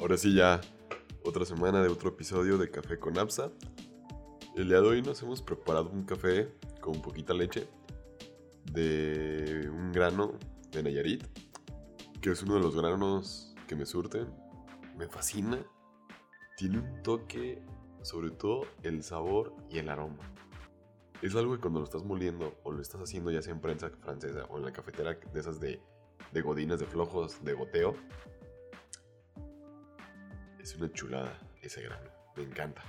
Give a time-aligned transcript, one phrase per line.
[0.00, 0.60] Ahora sí ya,
[1.24, 3.52] otra semana de otro episodio de Café con Apsa.
[4.56, 7.68] El día de hoy nos hemos preparado un café con poquita leche
[8.72, 10.32] de un grano
[10.72, 11.24] de Nayarit,
[12.20, 14.26] que es uno de los granos que me surten.
[14.98, 15.64] Me fascina.
[16.56, 17.62] Tiene un toque,
[18.02, 20.34] sobre todo el sabor y el aroma.
[21.22, 23.90] Es algo que cuando lo estás moliendo o lo estás haciendo ya sea en prensa
[23.90, 25.80] francesa o en la cafetera de esas de,
[26.32, 27.94] de godines de flojos de goteo,
[30.64, 32.10] es una chulada ese grano.
[32.36, 32.82] Me encanta.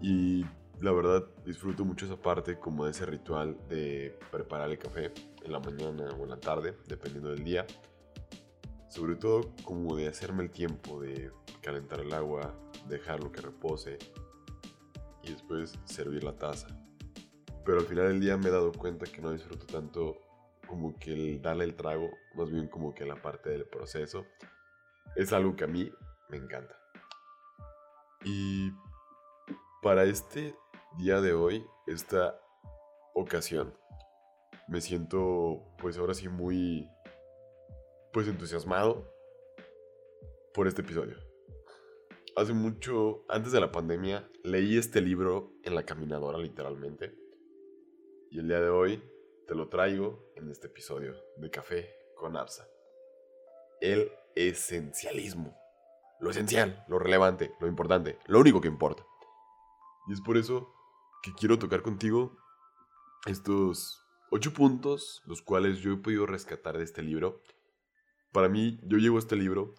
[0.00, 0.44] Y
[0.80, 5.12] la verdad disfruto mucho esa parte como de ese ritual de preparar el café
[5.44, 7.66] en la mañana o en la tarde, dependiendo del día.
[8.88, 11.30] Sobre todo como de hacerme el tiempo de
[11.62, 12.52] calentar el agua,
[12.88, 13.98] dejarlo que repose
[15.22, 16.66] y después servir la taza.
[17.64, 20.18] Pero al final del día me he dado cuenta que no disfruto tanto
[20.66, 24.26] como que el darle el trago, más bien como que la parte del proceso
[25.16, 25.92] es algo que a mí
[26.28, 26.76] me encanta.
[28.24, 28.70] Y
[29.82, 30.56] para este
[30.98, 32.40] día de hoy, esta
[33.14, 33.76] ocasión,
[34.68, 36.88] me siento pues ahora sí muy
[38.12, 39.12] pues entusiasmado
[40.54, 41.16] por este episodio.
[42.36, 47.14] Hace mucho, antes de la pandemia, leí este libro en la caminadora literalmente.
[48.30, 49.02] Y el día de hoy
[49.46, 52.66] te lo traigo en este episodio de Café con Arsa.
[53.80, 55.56] El esencialismo.
[56.20, 59.04] Lo esencial, lo relevante, lo importante, lo único que importa.
[60.08, 60.72] Y es por eso
[61.22, 62.36] que quiero tocar contigo
[63.26, 67.42] estos ocho puntos, los cuales yo he podido rescatar de este libro.
[68.32, 69.74] Para mí, yo llevo este libro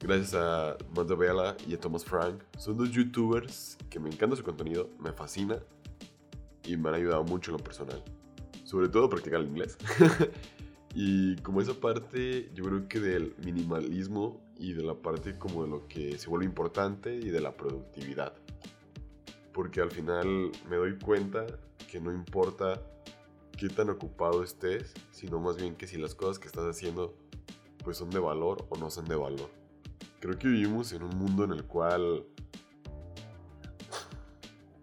[0.00, 0.76] gracias a
[1.16, 2.42] Vela y a Thomas Frank.
[2.58, 5.58] Son dos youtubers que me encanta su contenido, me fascina
[6.64, 8.02] y me han ayudado mucho en lo personal.
[8.64, 9.76] Sobre todo practicar el inglés.
[10.94, 15.70] Y como esa parte, yo creo que del minimalismo y de la parte como de
[15.70, 18.34] lo que se vuelve importante y de la productividad.
[19.52, 21.46] Porque al final me doy cuenta
[21.90, 22.82] que no importa
[23.56, 27.14] qué tan ocupado estés, sino más bien que si las cosas que estás haciendo
[27.84, 29.50] pues son de valor o no son de valor.
[30.20, 32.24] Creo que vivimos en un mundo en el cual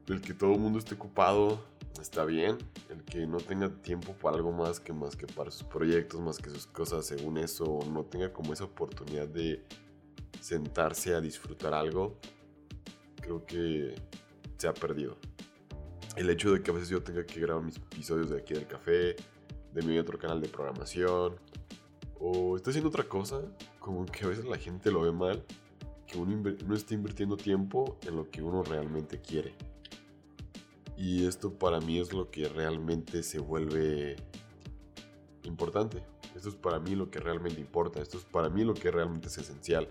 [0.07, 1.59] el que todo el mundo esté ocupado
[1.99, 2.57] está bien,
[2.89, 6.37] el que no tenga tiempo para algo más que más que para sus proyectos, más
[6.37, 9.63] que sus cosas, según eso, no tenga como esa oportunidad de
[10.41, 12.17] sentarse a disfrutar algo,
[13.21, 13.95] creo que
[14.57, 15.17] se ha perdido.
[16.15, 18.67] El hecho de que a veces yo tenga que grabar mis episodios de aquí del
[18.67, 19.15] café,
[19.73, 21.35] de mi otro canal de programación,
[22.19, 23.41] o esté haciendo otra cosa,
[23.79, 25.43] como que a veces la gente lo ve mal,
[26.07, 29.53] que uno, uno esté invirtiendo tiempo en lo que uno realmente quiere.
[30.97, 34.15] Y esto para mí es lo que realmente se vuelve
[35.43, 36.03] importante.
[36.35, 38.01] Esto es para mí lo que realmente importa.
[38.01, 39.87] Esto es para mí lo que realmente es esencial.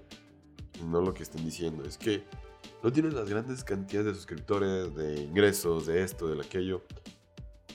[0.81, 1.85] Y no lo que estén diciendo.
[1.85, 2.25] Es que
[2.83, 6.83] no tienes las grandes cantidades de suscriptores, de ingresos, de esto, de aquello.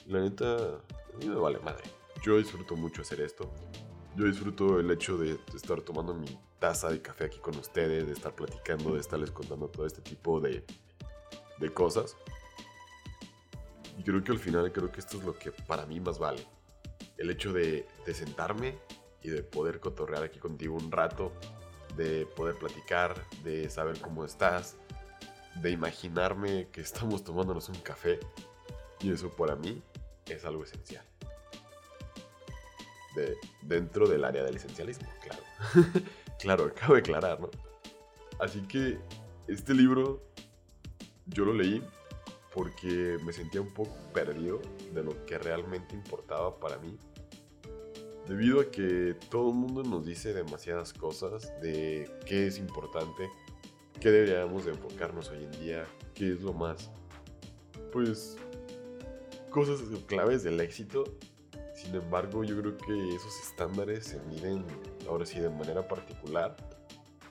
[0.06, 1.84] La neta, a mí me vale madre.
[2.22, 3.50] Yo disfruto mucho hacer esto.
[4.14, 8.12] Yo disfruto el hecho de estar tomando mi taza de café aquí con ustedes, de
[8.12, 10.64] estar platicando, de estarles contando todo este tipo de,
[11.58, 12.16] de cosas.
[13.98, 16.46] Y creo que al final creo que esto es lo que para mí más vale.
[17.18, 18.78] El hecho de, de sentarme
[19.22, 21.32] y de poder cotorrear aquí contigo un rato,
[21.96, 24.76] de poder platicar, de saber cómo estás,
[25.60, 28.18] de imaginarme que estamos tomándonos un café.
[29.00, 29.82] Y eso para mí
[30.26, 31.04] es algo esencial.
[33.14, 35.42] De, dentro del área del esencialismo, claro.
[36.38, 37.50] claro, cabe aclarar, ¿no?
[38.38, 38.98] Así que
[39.46, 40.22] este libro
[41.26, 41.84] yo lo leí
[42.54, 44.60] porque me sentía un poco perdido
[44.92, 46.96] de lo que realmente importaba para mí.
[48.28, 53.30] Debido a que todo el mundo nos dice demasiadas cosas de qué es importante,
[54.00, 56.90] qué deberíamos de enfocarnos hoy en día, qué es lo más,
[57.90, 58.36] pues,
[59.50, 61.04] cosas claves del éxito.
[61.74, 64.64] Sin embargo, yo creo que esos estándares se miden
[65.08, 66.56] ahora sí de manera particular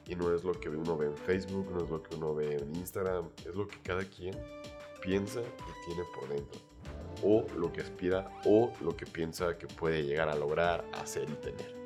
[0.08, 2.58] y no es lo que uno ve en Facebook, no es lo que uno ve
[2.58, 4.36] en Instagram, es lo que cada quien
[5.02, 6.62] piensa y tiene por dentro,
[7.24, 11.34] o lo que aspira, o lo que piensa que puede llegar a lograr, hacer y
[11.34, 11.82] tener.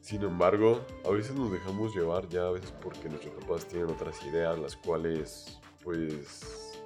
[0.00, 4.24] Sin embargo, a veces nos dejamos llevar ya a veces porque nuestros papás tienen otras
[4.24, 6.80] ideas, las cuales pues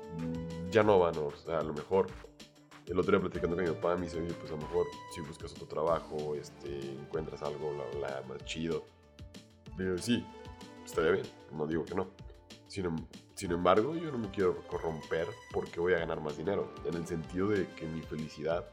[0.71, 2.09] ya no van, o sea, a lo mejor
[2.87, 5.53] el otro día platicando con mi papá me dice, pues a lo mejor si buscas
[5.53, 7.73] otro trabajo, este, encuentras algo
[8.29, 8.85] más chido.
[9.79, 10.27] Digo, sí,
[10.85, 12.09] estaría bien, no digo que no.
[12.67, 12.97] Sin, em,
[13.43, 17.09] sin embargo, yo no me quiero corromper porque voy a ganar más dinero, en el
[17.09, 18.65] sentido de que mi felicidad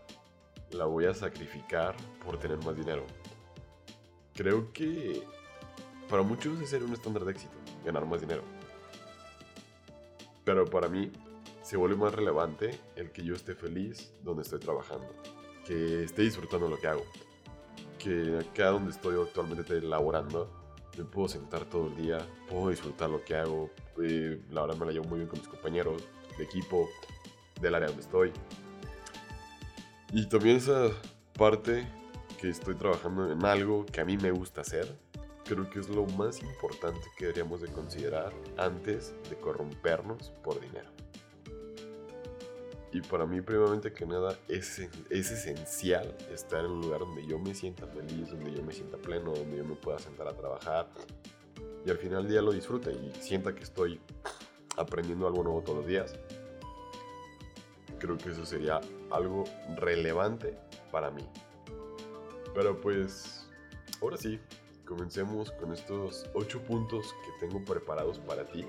[0.70, 3.04] la voy a sacrificar por tener más dinero.
[4.36, 5.24] creo que
[6.08, 8.44] para muchos es ser un estándar de éxito, ganar más dinero.
[10.46, 11.12] Pero para mí
[11.64, 15.08] se vuelve más relevante el que yo esté feliz donde estoy trabajando,
[15.66, 17.06] que esté disfrutando lo que hago,
[17.98, 20.59] que acá donde estoy actualmente laborando
[21.00, 23.70] me puedo sentar todo el día, puedo disfrutar lo que hago,
[24.04, 26.04] eh, la verdad me la llevo muy bien con mis compañeros
[26.38, 26.90] de equipo,
[27.62, 28.34] del área donde estoy.
[30.12, 30.90] Y también esa
[31.38, 31.88] parte
[32.40, 34.94] que estoy trabajando en algo que a mí me gusta hacer,
[35.46, 40.90] creo que es lo más importante que deberíamos de considerar antes de corrompernos por dinero.
[42.92, 47.38] Y para mí, primeramente que nada, es, es esencial estar en un lugar donde yo
[47.38, 50.88] me sienta feliz, donde yo me sienta pleno, donde yo me pueda sentar a trabajar
[51.86, 54.00] y al final del día lo disfrute y sienta que estoy
[54.78, 56.16] aprendiendo algo nuevo todos los días.
[58.00, 58.80] Creo que eso sería
[59.12, 59.44] algo
[59.76, 60.58] relevante
[60.92, 61.28] para mí.
[62.54, 63.50] Pero pues,
[64.02, 64.40] ahora sí,
[64.86, 68.66] comencemos con estos 8 puntos que tengo preparados para ti.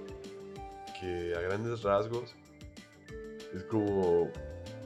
[1.00, 2.34] Que a grandes rasgos
[3.55, 4.29] es como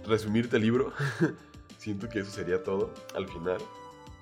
[0.06, 0.93] resumirte el libro.
[1.78, 3.58] Siento que eso sería todo al final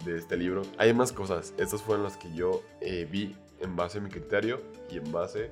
[0.04, 0.62] de este libro.
[0.78, 1.54] Hay más cosas.
[1.58, 4.60] Estas fueron las que yo eh, vi en base a mi criterio
[4.90, 5.50] y en base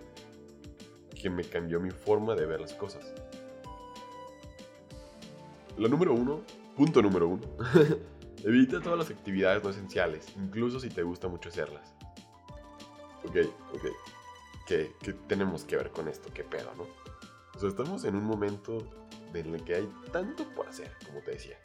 [1.21, 3.13] que me cambió mi forma de ver las cosas.
[5.77, 6.43] La número uno,
[6.77, 7.43] punto número uno.
[8.45, 11.95] Evita todas las actividades no esenciales, incluso si te gusta mucho hacerlas.
[13.25, 13.37] Ok,
[13.75, 13.85] ok.
[14.67, 16.31] ¿Qué, ¿Qué tenemos que ver con esto?
[16.33, 16.87] ¿Qué pedo, no?
[17.69, 18.79] Estamos en un momento
[19.35, 21.59] en el que hay tanto por hacer, como te decía,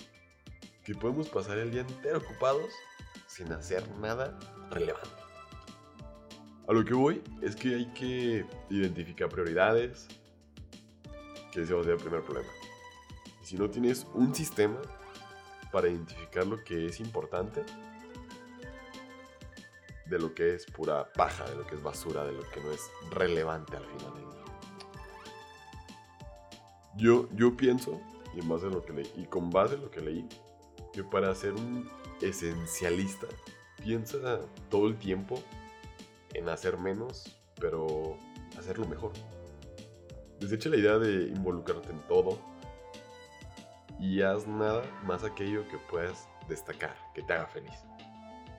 [0.83, 2.69] que podemos pasar el día entero ocupados
[3.27, 4.38] sin hacer nada
[4.71, 5.09] relevante.
[6.68, 10.07] A lo que voy es que hay que identificar prioridades,
[11.51, 12.50] que ese va a ser el primer problema.
[13.41, 14.81] Si no tienes un sistema
[15.71, 17.63] para identificar lo que es importante,
[20.07, 22.71] de lo que es pura paja, de lo que es basura, de lo que no
[22.71, 22.81] es
[23.12, 24.35] relevante al final.
[26.97, 28.00] Yo, yo pienso,
[28.33, 30.27] y, en base lo que leí, y con base en lo que leí,
[30.94, 31.89] que para ser un
[32.21, 33.27] esencialista,
[33.83, 34.39] piensa
[34.69, 35.42] todo el tiempo
[36.33, 38.18] en hacer menos, pero
[38.57, 39.12] hacerlo mejor.
[40.39, 42.39] Desecha la idea de involucrarte en todo
[44.00, 47.74] y haz nada más aquello que puedas destacar, que te haga feliz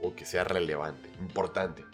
[0.02, 1.84] o que sea relevante, importante.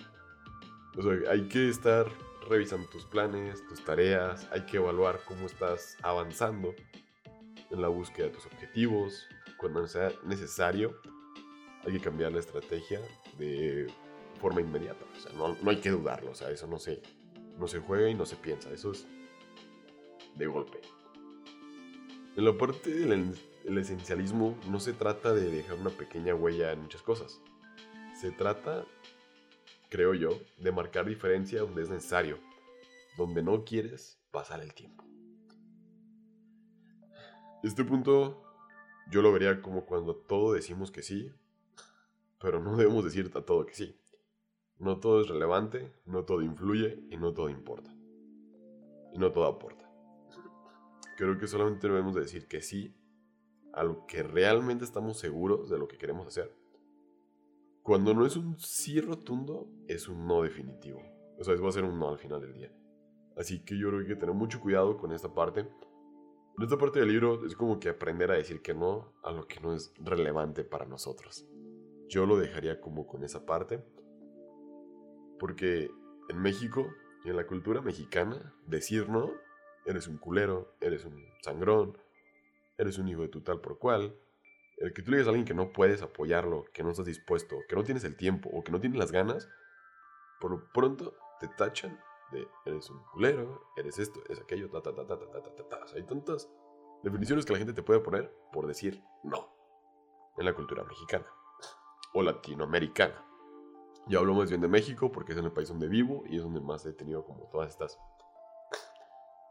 [0.96, 2.06] O sea, hay que estar
[2.48, 6.74] revisando tus planes, tus tareas, hay que evaluar cómo estás avanzando
[7.70, 9.26] en la búsqueda de tus objetivos.
[9.58, 11.00] Cuando sea necesario,
[11.84, 13.00] hay que cambiar la estrategia
[13.38, 13.86] de
[14.40, 15.04] forma inmediata.
[15.16, 17.02] O sea, no, hay que dudarlo, o sea, eso no se,
[17.58, 19.06] no se juega y no se piensa, eso es
[20.36, 20.80] de golpe.
[22.36, 27.02] En la parte del esencialismo no se trata de dejar una pequeña huella en muchas
[27.02, 27.40] cosas.
[28.18, 28.86] Se trata
[29.92, 32.38] creo yo, de marcar diferencia donde es necesario,
[33.18, 35.04] donde no quieres pasar el tiempo.
[37.62, 38.42] Este punto
[39.10, 41.30] yo lo vería como cuando todo decimos que sí,
[42.40, 43.94] pero no debemos decir a todo que sí.
[44.78, 47.94] No todo es relevante, no todo influye y no todo importa.
[49.12, 49.92] Y no todo aporta.
[51.18, 52.96] Creo que solamente debemos decir que sí
[53.74, 56.61] a lo que realmente estamos seguros de lo que queremos hacer
[57.82, 61.02] cuando no es un sí rotundo, es un no definitivo.
[61.38, 62.72] O sea, va a ser un no al final del día.
[63.36, 65.60] Así que yo creo que hay que tener mucho cuidado con esta parte.
[65.60, 69.48] En esta parte del libro es como que aprender a decir que no a lo
[69.48, 71.46] que no es relevante para nosotros.
[72.08, 73.82] Yo lo dejaría como con esa parte.
[75.40, 75.90] Porque
[76.28, 76.86] en México
[77.24, 79.32] y en la cultura mexicana, decir no,
[79.86, 81.98] eres un culero, eres un sangrón,
[82.78, 84.14] eres un hijo de tu tal por cual,
[84.82, 87.56] el que tú le digas a alguien que no puedes apoyarlo, que no estás dispuesto,
[87.68, 89.48] que no tienes el tiempo o que no tienes las ganas,
[90.40, 91.98] por lo pronto te tachan
[92.32, 95.68] de eres un culero, eres esto, es aquello, ta, ta, ta, ta, ta, ta, ta,
[95.68, 95.80] ta.
[95.94, 96.50] hay tantas
[97.04, 99.54] definiciones que la gente te puede poner por decir no
[100.36, 101.26] en la cultura mexicana
[102.14, 103.24] o latinoamericana.
[104.08, 106.42] Yo hablo más bien de México porque es en el país donde vivo y es
[106.42, 107.98] donde más he tenido como todas estas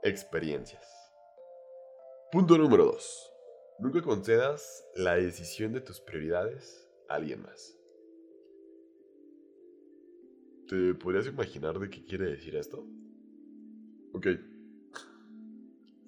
[0.03, 0.85] experiencias.
[2.31, 3.30] Punto número 2.
[3.81, 7.75] Nunca concedas la decisión de tus prioridades a alguien más.
[10.67, 12.85] ¿Te podrías imaginar de qué quiere decir esto?
[14.13, 14.27] Ok.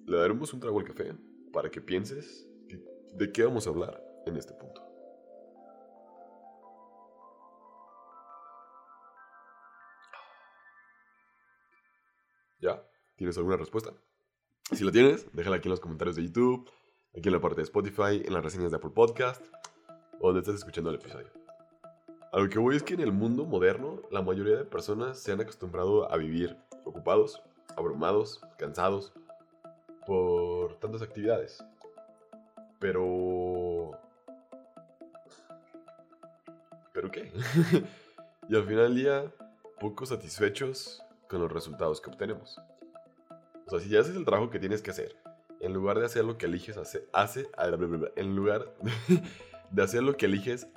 [0.05, 1.15] Le daremos un trago al café
[1.51, 2.47] para que pienses
[3.15, 4.79] de qué vamos a hablar en este punto.
[12.61, 12.87] ¿Ya?
[13.15, 13.95] ¿Tienes alguna respuesta?
[14.71, 16.69] Si la tienes, déjala aquí en los comentarios de YouTube
[17.15, 19.45] aquí en la parte de Spotify, en las reseñas de Apple Podcast
[20.19, 21.27] o donde estés escuchando el episodio.
[22.31, 25.31] A lo que voy es que en el mundo moderno la mayoría de personas se
[25.31, 27.41] han acostumbrado a vivir ocupados,
[27.77, 29.13] abrumados, cansados
[30.07, 31.63] por tantas actividades.
[32.79, 33.91] Pero...
[36.91, 37.31] ¿Pero qué?
[38.49, 39.31] y al final del día,
[39.79, 42.59] poco satisfechos con los resultados que obtenemos.
[43.65, 45.15] O sea, si ya haces el trabajo que tienes que hacer,
[45.63, 47.07] en lugar de hacer lo que eliges hace,
[48.15, 48.75] en lugar
[49.71, 50.67] de hacer lo que eliges,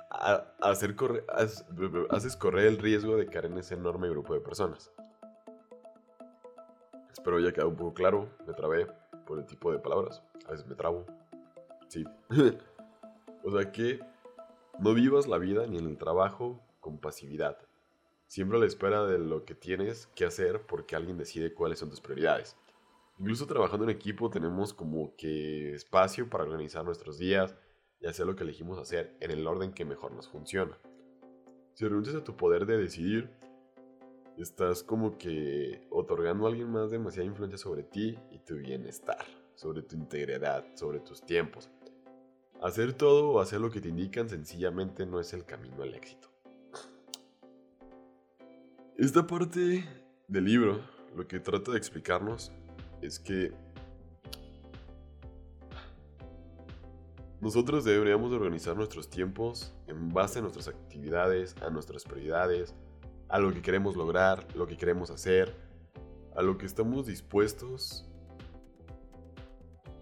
[0.61, 1.25] hacer correr,
[2.09, 4.91] haces correr el riesgo de caer en ese enorme grupo de personas.
[7.11, 8.87] Espero ya quedado un poco claro, me trabé
[9.25, 11.05] por el tipo de palabras, a veces me trabo.
[11.89, 12.05] Sí.
[13.43, 13.99] o sea que
[14.79, 17.57] no vivas la vida ni en el trabajo con pasividad.
[18.27, 21.89] Siempre a la espera de lo que tienes que hacer porque alguien decide cuáles son
[21.89, 22.55] tus prioridades.
[23.19, 27.55] Incluso trabajando en equipo tenemos como que espacio para organizar nuestros días
[27.99, 30.77] y hacer lo que elegimos hacer en el orden que mejor nos funciona.
[31.73, 33.31] Si renuncias a tu poder de decidir,
[34.37, 39.81] estás como que otorgando a alguien más demasiada influencia sobre ti y tu bienestar, sobre
[39.81, 41.71] tu integridad, sobre tus tiempos.
[42.61, 46.29] Hacer todo o hacer lo que te indican sencillamente no es el camino al éxito.
[48.95, 49.85] Esta parte
[50.27, 50.81] del libro
[51.15, 52.51] lo que trata de explicarnos
[53.01, 53.51] es que
[57.39, 62.73] nosotros deberíamos organizar nuestros tiempos en base a nuestras actividades, a nuestras prioridades,
[63.29, 65.53] a lo que queremos lograr, lo que queremos hacer,
[66.35, 68.07] a lo que estamos dispuestos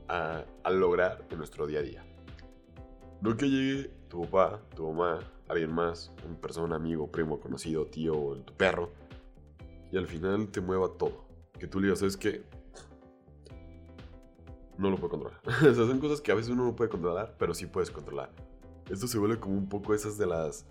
[0.07, 2.05] a, lograr en nuestro día a día.
[3.21, 8.19] No que llegue tu papá, tu mamá, alguien más, una persona, amigo, primo, conocido, tío
[8.19, 8.91] o tu perro,
[9.91, 11.25] y al final te mueva todo.
[11.57, 12.43] Que tú le digas, ¿sabes qué?
[14.77, 15.41] No lo puedo controlar.
[15.45, 18.29] o sea, son cosas que a veces uno no puede controlar, pero sí puedes controlar.
[18.89, 20.65] Esto se vuelve como un poco esas de las...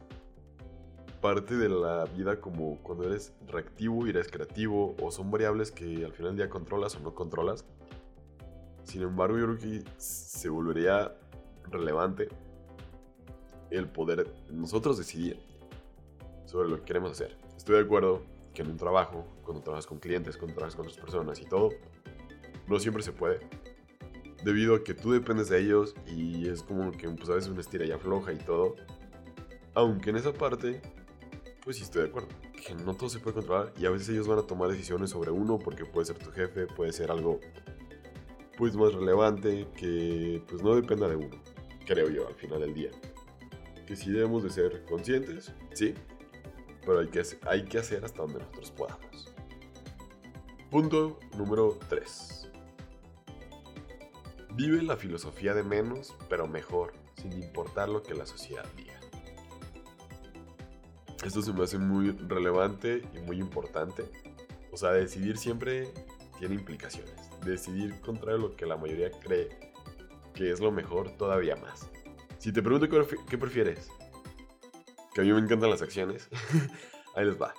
[1.21, 6.05] Parte de la vida como cuando eres reactivo y eres creativo, o son variables que
[6.05, 7.65] al final del día controlas o no controlas.
[8.83, 11.17] Sin embargo, yo creo que se volvería
[11.71, 12.29] relevante
[13.71, 15.41] el poder nosotros decidir
[16.45, 17.39] sobre lo que queremos hacer.
[17.57, 18.21] Estoy de acuerdo
[18.53, 21.71] que en un trabajo, cuando trabajas con clientes, cuando trabajas con otras personas y todo,
[22.69, 23.41] no siempre se puede
[24.45, 27.63] debido a que tú dependes de ellos y es como que pues a veces una
[27.63, 28.77] estira ya floja y todo.
[29.73, 30.81] Aunque en esa parte,
[31.65, 34.29] pues sí estoy de acuerdo, que no todo se puede controlar y a veces ellos
[34.29, 37.41] van a tomar decisiones sobre uno porque puede ser tu jefe, puede ser algo
[38.59, 41.37] pues más relevante que pues no dependa de uno,
[41.87, 42.91] creo yo al final del día.
[43.87, 45.95] Que sí debemos de ser conscientes, sí,
[46.85, 49.35] pero hay que, hay que hacer hasta donde nosotros podamos.
[50.71, 52.54] Punto número 3.
[54.57, 59.01] Vive la filosofía de menos, pero mejor, sin importar lo que la sociedad diga.
[61.25, 64.05] Esto se me hace muy relevante y muy importante.
[64.71, 65.89] O sea, decidir siempre
[66.39, 67.15] tiene implicaciones.
[67.45, 69.49] Decidir contra lo que la mayoría cree
[70.35, 71.91] que es lo mejor todavía más.
[72.39, 72.89] Si te pregunto
[73.29, 73.89] qué prefieres,
[75.15, 76.29] que a mí me encantan las acciones,
[77.17, 77.55] ahí les va.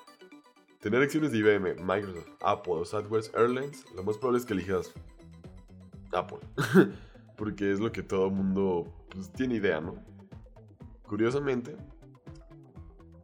[0.80, 4.94] Tener acciones de IBM, Microsoft, Apple o Southwest Airlines, lo más probable es que elijas
[6.12, 6.40] Apple.
[7.38, 9.96] Porque es lo que todo mundo pues, tiene idea, ¿no?
[11.04, 11.76] Curiosamente,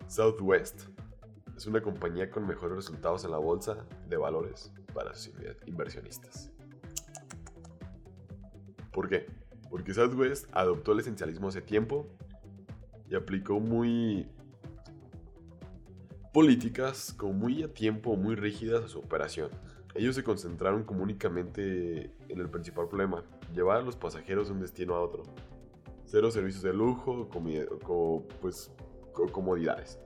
[0.07, 0.83] Southwest
[1.55, 5.33] es una compañía con mejores resultados en la bolsa de valores para sus
[5.65, 6.51] inversionistas.
[8.91, 9.27] ¿Por qué?
[9.69, 12.07] Porque Southwest adoptó el esencialismo hace tiempo
[13.09, 14.27] y aplicó muy
[16.33, 19.49] políticas como muy a tiempo, muy rígidas a su operación
[20.01, 24.61] ellos se concentraron como únicamente en el principal problema, llevar a los pasajeros de un
[24.61, 25.23] destino a otro.
[26.05, 28.71] Cero servicios de lujo, como, pues,
[29.31, 29.99] comodidades.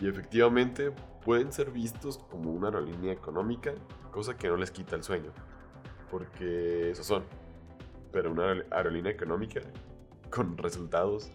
[0.00, 0.92] Y efectivamente
[1.24, 3.74] pueden ser vistos como una aerolínea económica,
[4.12, 5.32] cosa que no les quita el sueño,
[6.10, 7.24] porque eso son.
[8.12, 9.60] Pero una aerolínea económica
[10.30, 11.30] con resultados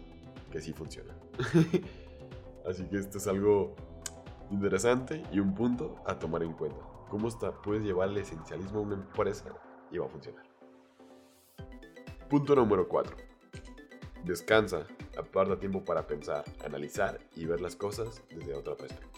[0.50, 1.16] que sí funcionan.
[2.68, 3.74] Así que esto es algo
[4.50, 8.82] interesante y un punto a tomar en cuenta cómo está, puedes llevar el esencialismo a
[8.82, 9.44] una empresa
[9.92, 10.44] y va a funcionar.
[12.28, 13.16] Punto número 4.
[14.24, 14.84] Descansa,
[15.16, 19.12] aparta tiempo para pensar, analizar y ver las cosas desde otra perspectiva.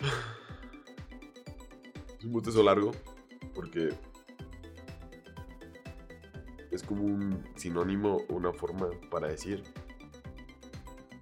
[2.18, 2.90] Es un proceso largo
[3.54, 3.90] porque
[6.72, 9.62] es como un sinónimo, una forma para decir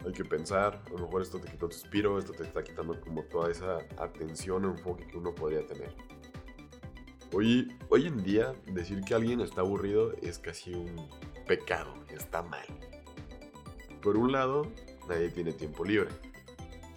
[0.05, 3.01] hay que pensar, a lo mejor esto te quitó tu suspiro, esto te está quitando
[3.01, 5.95] como toda esa atención o enfoque que uno podría tener.
[7.33, 11.09] Hoy, hoy en día, decir que alguien está aburrido es casi un
[11.47, 12.67] pecado, está mal.
[14.03, 14.67] por un lado,
[15.09, 16.11] nadie tiene tiempo libre.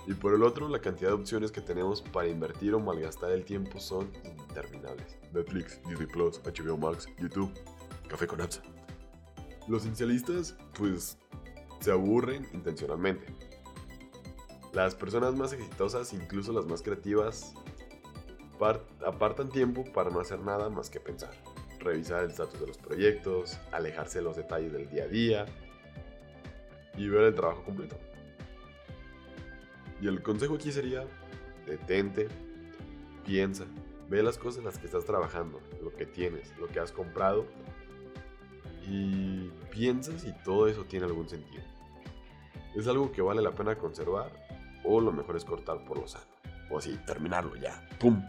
[0.07, 3.43] Y por el otro, la cantidad de opciones que tenemos para invertir o malgastar el
[3.43, 5.17] tiempo son interminables.
[5.33, 7.51] Netflix, Disney Plus, HBO Max, YouTube,
[8.07, 8.61] Café con Apps.
[9.67, 11.17] Los inicialistas, pues,
[11.85, 13.27] se aburren intencionalmente.
[14.73, 17.53] Las personas más exitosas, incluso las más creativas,
[19.05, 21.29] apartan tiempo para no hacer nada más que pensar,
[21.79, 25.45] revisar el estatus de los proyectos, alejarse de los detalles del día a día
[26.97, 27.97] y ver el trabajo completo.
[30.01, 31.05] Y el consejo aquí sería,
[31.67, 32.29] detente,
[33.23, 33.65] piensa,
[34.09, 37.45] ve las cosas en las que estás trabajando, lo que tienes, lo que has comprado
[38.87, 41.74] y piensa si todo eso tiene algún sentido.
[42.75, 44.31] ¿Es algo que vale la pena conservar
[44.83, 46.25] o lo mejor es cortar por lo sano?
[46.69, 47.87] O así, terminarlo ya.
[47.99, 48.21] ¡Pum!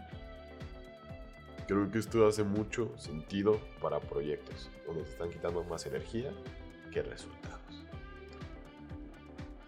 [1.67, 6.31] Creo que esto hace mucho sentido para proyectos donde te están quitando más energía
[6.93, 7.57] que resultados.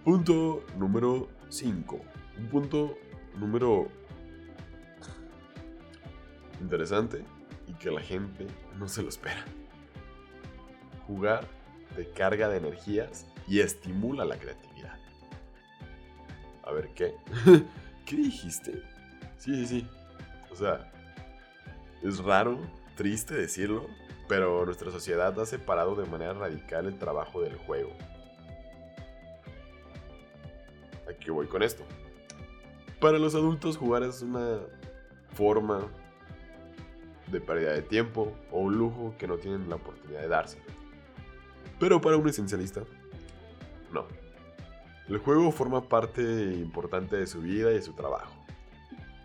[0.06, 2.00] Punto número 5.
[2.38, 2.98] Un punto
[3.38, 3.90] número
[6.62, 7.26] interesante
[7.68, 9.44] y que la gente no se lo espera.
[11.06, 11.46] Jugar
[11.98, 14.69] de carga de energías y estimula la creatividad.
[16.70, 17.16] A ver, ¿qué?
[18.06, 18.84] ¿Qué dijiste?
[19.38, 19.88] Sí, sí, sí.
[20.52, 20.92] O sea,
[22.04, 22.60] es raro,
[22.96, 23.88] triste decirlo,
[24.28, 27.90] pero nuestra sociedad ha separado de manera radical el trabajo del juego.
[31.10, 31.84] Aquí voy con esto.
[33.00, 34.60] Para los adultos jugar es una
[35.34, 35.88] forma
[37.32, 40.60] de pérdida de tiempo o un lujo que no tienen la oportunidad de darse.
[41.80, 42.84] Pero para un esencialista,
[43.92, 44.06] no.
[45.10, 48.34] El juego forma parte importante de su vida y de su trabajo.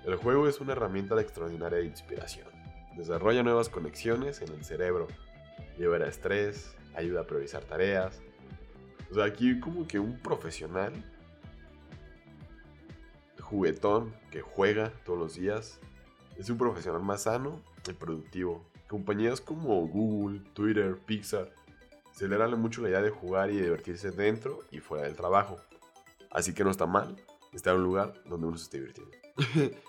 [0.05, 2.55] El juego es una herramienta de extraordinaria inspiración
[2.97, 5.09] desarrolla nuevas conexiones en el cerebro,
[5.79, 8.21] libera estrés, ayuda a priorizar tareas.
[9.11, 10.93] O sea, aquí como que un profesional
[13.41, 15.79] juguetón que juega todos los días
[16.39, 18.65] es un profesional más sano y productivo.
[18.89, 21.53] Compañías como Google, Twitter, Pixar
[22.13, 25.59] celebran mucho la idea de jugar y divertirse dentro y fuera del trabajo.
[26.35, 27.17] Así que no está mal
[27.53, 29.17] estar en un lugar donde uno se esté divirtiendo.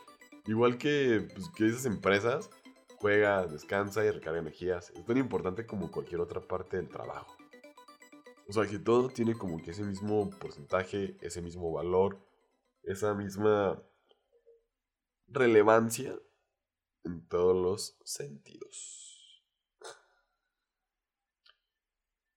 [0.46, 2.52] Igual que, pues, que esas empresas
[2.98, 4.92] juega, descansa y recarga energías.
[4.92, 7.36] Es tan importante como cualquier otra parte del trabajo.
[8.48, 12.24] O sea que todo tiene como que ese mismo porcentaje, ese mismo valor,
[12.84, 13.82] esa misma
[15.28, 16.16] relevancia
[17.04, 19.44] en todos los sentidos.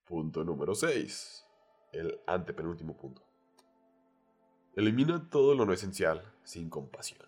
[0.05, 1.45] Punto número 6.
[1.93, 3.28] El antepenúltimo punto.
[4.79, 7.27] Elimina todo lo no esencial sin compasión.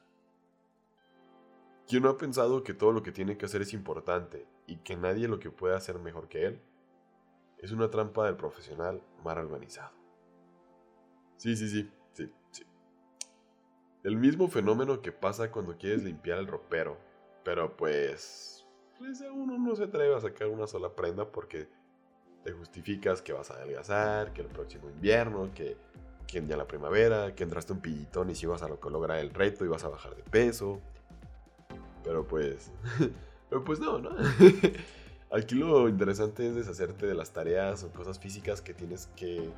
[1.89, 4.97] ¿Quién no ha pensado que todo lo que tiene que hacer es importante y que
[4.97, 6.63] nadie lo puede hacer mejor que él?
[7.59, 9.91] Es una trampa del profesional mal organizado.
[11.39, 12.63] Sí, sí, sí, sí, sí.
[14.05, 16.99] El mismo fenómeno que pasa cuando quieres limpiar el ropero,
[17.43, 18.65] pero pues,
[18.97, 21.69] pues uno no se atreve a sacar una sola prenda porque
[22.45, 25.77] te justificas que vas a adelgazar, que el próximo invierno, que,
[26.31, 29.65] que ya la primavera, que entraste un pillitón y si vas a lograr el reto
[29.65, 30.81] y vas a bajar de peso
[32.03, 32.71] pero pues.
[33.49, 34.11] Pero pues no, ¿no?
[35.33, 39.51] Aquí lo interesante es deshacerte de las tareas o cosas físicas que tienes que,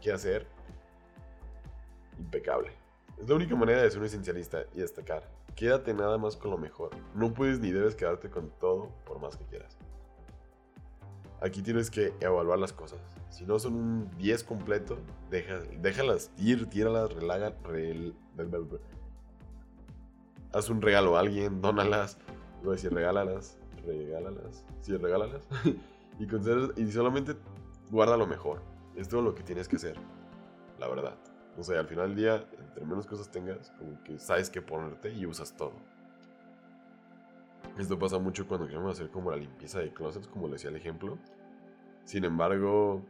[0.00, 0.46] que hacer.
[2.18, 2.72] Impecable.
[3.18, 5.28] Es la única manera de ser un esencialista y destacar.
[5.54, 6.90] Quédate nada más con lo mejor.
[7.14, 9.76] No puedes ni debes quedarte con todo por más que quieras.
[11.40, 12.98] Aquí tienes que evaluar las cosas.
[13.30, 14.98] Si no son un 10 completo,
[15.30, 18.14] déjalas ir, tíralas, relaga, rel,
[20.52, 22.18] haz un regalo a alguien, dónalas,
[22.64, 25.46] a decir regálalas, regálalas, sí, regálalas,
[26.18, 27.36] y, y solamente
[27.90, 28.62] guarda lo mejor.
[28.94, 29.96] Es todo lo que tienes que hacer,
[30.78, 31.16] la verdad.
[31.58, 35.12] O sea, al final del día, entre menos cosas tengas, como que sabes qué ponerte
[35.12, 35.74] y usas todo.
[37.78, 40.76] Esto pasa mucho cuando queremos hacer como la limpieza de closets, como le decía el
[40.76, 41.18] ejemplo.
[42.04, 43.02] Sin embargo,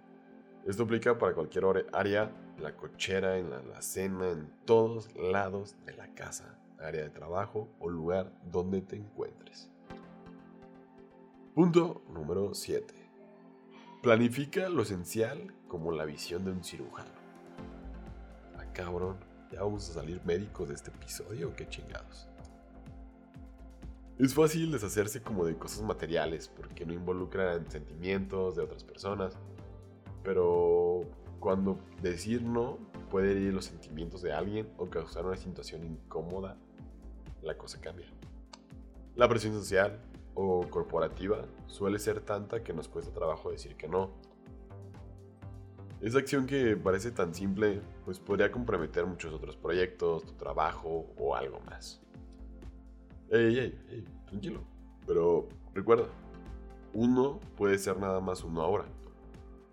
[0.67, 5.93] esto aplica para cualquier área, la cochera, en la, la cena, en todos lados de
[5.95, 9.71] la casa área de trabajo o lugar donde te encuentres.
[11.55, 12.95] Punto número 7.
[14.03, 17.11] Planifica lo esencial como la visión de un cirujano.
[18.57, 19.17] Ah, cabrón,
[19.51, 22.29] ya vamos a salir médicos de este episodio, qué chingados.
[24.19, 29.37] Es fácil deshacerse como de cosas materiales porque no involucran sentimientos de otras personas,
[30.23, 31.03] pero
[31.39, 32.79] cuando decir no
[33.11, 36.57] puede herir los sentimientos de alguien o causar una situación incómoda
[37.43, 38.07] la cosa cambia.
[39.17, 40.01] La presión social
[40.35, 44.13] o corporativa suele ser tanta que nos cuesta trabajo decir que no.
[46.01, 51.35] Esa acción que parece tan simple, pues podría comprometer muchos otros proyectos, tu trabajo o
[51.35, 52.01] algo más.
[53.31, 54.61] Ey, ey, ey, tranquilo.
[55.07, 56.07] Pero recuerda,
[56.95, 58.87] uno puede ser nada más uno ahora.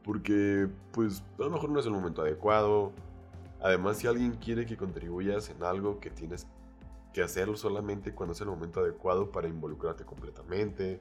[0.03, 2.91] Porque, pues, a lo mejor no es el momento adecuado.
[3.61, 6.47] Además, si alguien quiere que contribuyas en algo que tienes
[7.13, 10.99] que hacerlo solamente cuando es el momento adecuado para involucrarte completamente.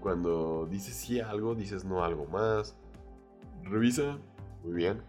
[0.00, 2.76] Cuando dices sí a algo, dices no a algo más.
[3.64, 4.18] Revisa
[4.62, 5.02] muy bien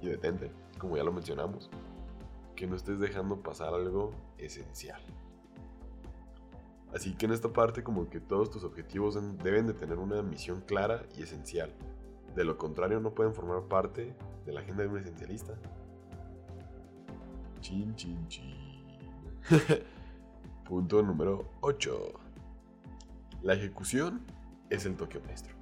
[0.00, 1.70] y detente, como ya lo mencionamos,
[2.54, 5.00] que no estés dejando pasar algo esencial.
[6.96, 10.62] Así que en esta parte como que todos tus objetivos deben de tener una misión
[10.62, 11.70] clara y esencial.
[12.34, 14.14] De lo contrario no pueden formar parte
[14.46, 15.52] de la agenda de un esencialista.
[17.60, 18.54] Chin, chin, chin.
[20.64, 22.12] Punto número 8.
[23.42, 24.22] La ejecución
[24.70, 25.54] es el toque maestro.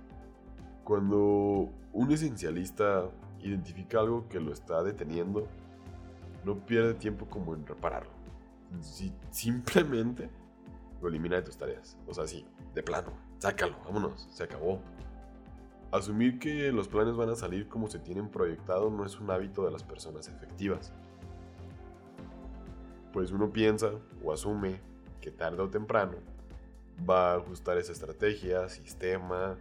[0.85, 5.49] Cuando un esencialista identifica algo que lo está deteniendo,
[6.44, 8.12] no pierde tiempo como en repararlo.
[8.81, 10.31] Si simplemente
[11.05, 11.99] lo elimina de tus tareas.
[12.07, 14.81] O sea, sí, de plano, sácalo, vámonos, se acabó.
[15.93, 19.64] Asumir que los planes van a salir como se tienen proyectado no es un hábito
[19.64, 20.93] de las personas efectivas.
[23.12, 23.93] Pues uno piensa
[24.25, 24.81] o asume
[25.21, 26.17] que tarde o temprano
[27.09, 29.57] va a ajustar esa estrategia, sistema,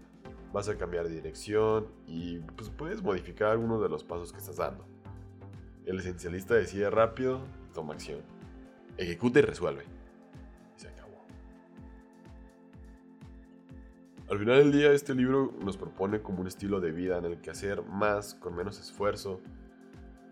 [0.54, 4.56] vas a cambiar de dirección y pues puedes modificar algunos de los pasos que estás
[4.56, 4.86] dando.
[5.86, 7.42] El esencialista decide rápido,
[7.74, 8.22] toma acción.
[8.98, 10.03] Ejecuta y resuelve.
[14.34, 17.38] Al final del día, este libro nos propone como un estilo de vida en el
[17.40, 19.40] que hacer más con menos esfuerzo,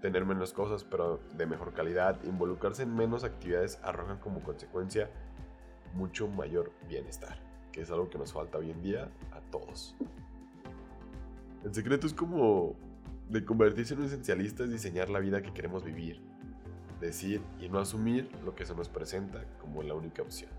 [0.02, 5.12] tener menos cosas pero de mejor calidad, involucrarse en menos actividades arrojan como consecuencia
[5.94, 7.38] mucho mayor bienestar,
[7.72, 9.96] que es algo que nos falta hoy en día a todos.
[11.64, 12.76] El secreto es como
[13.30, 16.24] de convertirse en un esencialista es diseñar la vida que queremos vivir,
[17.00, 20.50] decir y no asumir lo que se nos presenta como la única opción.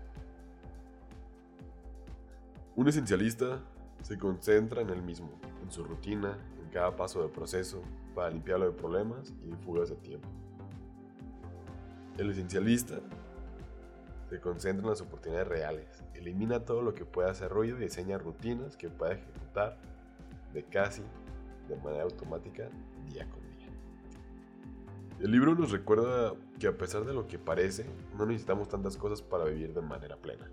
[2.75, 3.59] Un esencialista
[4.01, 5.29] se concentra en él mismo,
[5.61, 7.83] en su rutina, en cada paso del proceso,
[8.15, 10.27] para limpiarlo de problemas y fugas de tiempo.
[12.17, 12.99] El esencialista
[14.27, 18.17] se concentra en las oportunidades reales, elimina todo lo que pueda hacer ruido y diseña
[18.17, 19.77] rutinas que pueda ejecutar
[20.51, 21.03] de casi
[21.69, 22.69] de manera automática
[23.05, 23.67] día con día.
[25.19, 27.85] El libro nos recuerda que a pesar de lo que parece,
[28.17, 30.49] no necesitamos tantas cosas para vivir de manera plena.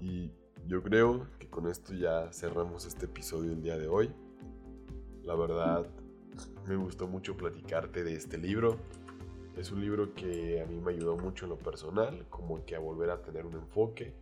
[0.00, 0.30] Y
[0.66, 4.10] yo creo que con esto ya cerramos este episodio el día de hoy.
[5.22, 5.86] La verdad,
[6.66, 8.78] me gustó mucho platicarte de este libro.
[9.56, 12.78] Es un libro que a mí me ayudó mucho en lo personal, como que a
[12.78, 14.12] volver a tener un enfoque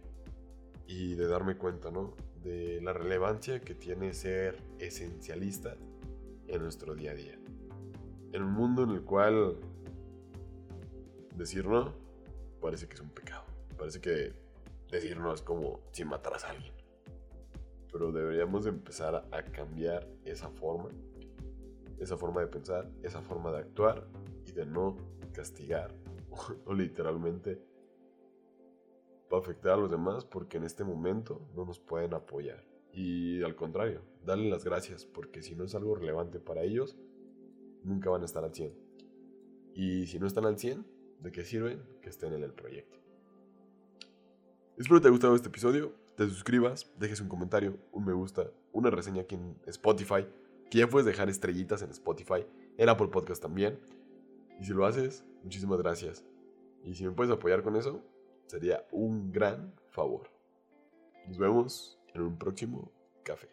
[0.87, 2.15] y de darme cuenta, ¿no?
[2.43, 5.77] De la relevancia que tiene ser esencialista
[6.47, 7.39] en nuestro día a día.
[8.33, 9.57] En un mundo en el cual
[11.37, 11.93] decir no
[12.61, 13.45] parece que es un pecado.
[13.77, 14.44] Parece que
[14.97, 16.75] decir no es como si mataras a alguien.
[17.93, 20.91] Pero deberíamos empezar a cambiar esa forma,
[21.99, 24.07] esa forma de pensar, esa forma de actuar
[24.47, 24.97] y de no
[25.33, 25.95] castigar
[26.65, 27.61] o, literalmente
[29.29, 32.65] para afectar a los demás porque en este momento no nos pueden apoyar.
[32.93, 36.97] Y al contrario, darle las gracias porque si no es algo relevante para ellos,
[37.83, 38.73] nunca van a estar al 100.
[39.75, 40.87] Y si no están al 100,
[41.21, 43.04] ¿de qué sirven que estén en el proyecto?
[44.77, 48.91] Espero te haya gustado este episodio, te suscribas, dejes un comentario, un me gusta, una
[48.91, 50.27] reseña aquí en Spotify,
[50.69, 52.45] que puedes dejar estrellitas en Spotify,
[52.77, 53.79] en Apple Podcast también.
[54.61, 56.25] Y si lo haces, muchísimas gracias.
[56.83, 58.03] Y si me puedes apoyar con eso,
[58.47, 60.29] sería un gran favor.
[61.29, 62.91] Nos vemos en un próximo
[63.23, 63.49] café.